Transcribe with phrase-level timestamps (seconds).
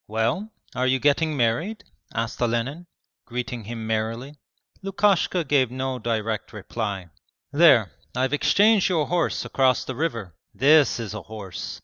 [0.07, 0.51] 'Well?
[0.73, 2.87] Are you getting married?' asked Olenin,
[3.27, 4.39] greeting him merrily.
[4.81, 7.11] Lukashka gave no direct reply.
[7.51, 10.33] 'There, I've exchanged your horse across the river.
[10.55, 11.79] This is a horse!